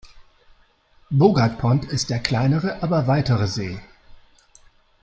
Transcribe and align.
Bogart 1.11 1.59
Pond 1.59 1.85
ist 1.85 2.09
der 2.09 2.17
kleinere, 2.17 2.81
aber 2.81 3.05
weitere 3.05 3.45
See. 3.47 3.79